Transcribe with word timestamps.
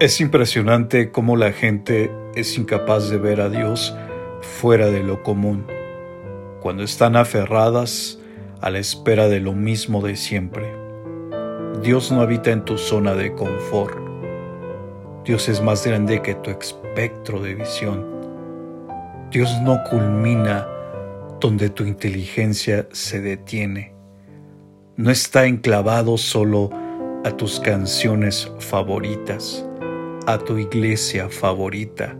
Es 0.00 0.18
impresionante 0.22 1.10
cómo 1.12 1.36
la 1.36 1.52
gente 1.52 2.10
es 2.34 2.56
incapaz 2.56 3.10
de 3.10 3.18
ver 3.18 3.42
a 3.42 3.50
Dios 3.50 3.94
fuera 4.40 4.86
de 4.86 5.02
lo 5.02 5.22
común, 5.22 5.66
cuando 6.62 6.84
están 6.84 7.16
aferradas 7.16 8.18
a 8.62 8.70
la 8.70 8.78
espera 8.78 9.28
de 9.28 9.40
lo 9.40 9.52
mismo 9.52 10.00
de 10.00 10.16
siempre. 10.16 10.74
Dios 11.82 12.10
no 12.10 12.22
habita 12.22 12.50
en 12.50 12.64
tu 12.64 12.78
zona 12.78 13.14
de 13.14 13.34
confort. 13.34 13.98
Dios 15.26 15.50
es 15.50 15.60
más 15.60 15.86
grande 15.86 16.22
que 16.22 16.34
tu 16.34 16.48
espectro 16.48 17.42
de 17.42 17.56
visión. 17.56 18.06
Dios 19.30 19.50
no 19.60 19.84
culmina 19.90 20.66
donde 21.40 21.68
tu 21.68 21.84
inteligencia 21.84 22.88
se 22.90 23.20
detiene. 23.20 23.92
No 24.96 25.10
está 25.10 25.44
enclavado 25.44 26.16
solo 26.16 26.70
a 27.22 27.36
tus 27.36 27.60
canciones 27.60 28.50
favoritas 28.60 29.66
a 30.32 30.38
tu 30.38 30.58
iglesia 30.58 31.28
favorita 31.28 32.16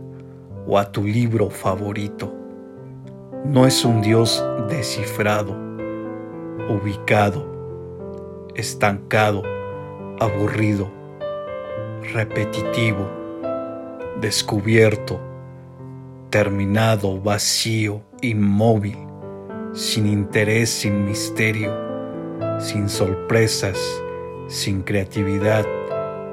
o 0.67 0.77
a 0.77 0.91
tu 0.91 1.03
libro 1.03 1.49
favorito. 1.49 2.33
No 3.45 3.65
es 3.65 3.85
un 3.85 4.01
Dios 4.01 4.43
descifrado, 4.67 5.55
ubicado, 6.69 8.49
estancado, 8.55 9.43
aburrido, 10.19 10.91
repetitivo, 12.13 13.09
descubierto, 14.19 15.19
terminado, 16.29 17.17
vacío, 17.19 18.01
inmóvil, 18.21 18.97
sin 19.71 20.05
interés, 20.05 20.69
sin 20.69 21.05
misterio, 21.05 21.73
sin 22.59 22.89
sorpresas, 22.89 23.79
sin 24.47 24.81
creatividad, 24.81 25.65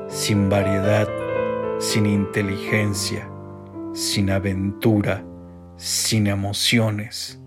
sin 0.08 0.48
variedad, 0.48 1.08
sin 1.78 2.06
inteligencia, 2.06 3.28
sin 3.92 4.30
aventura, 4.30 5.24
sin 5.76 6.26
emociones. 6.26 7.40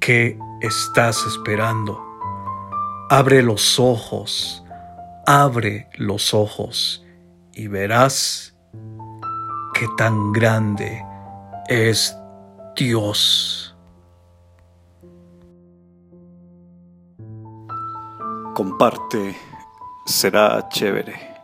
¿Qué 0.00 0.38
estás 0.60 1.24
esperando? 1.26 2.02
Abre 3.10 3.42
los 3.42 3.78
ojos, 3.78 4.64
abre 5.26 5.88
los 5.96 6.32
ojos 6.32 7.04
y 7.52 7.68
verás 7.68 8.56
qué 9.74 9.86
tan 9.96 10.32
grande 10.32 11.04
es 11.68 12.16
Dios. 12.76 13.76
Comparte, 18.54 19.36
será 20.06 20.66
chévere. 20.70 21.37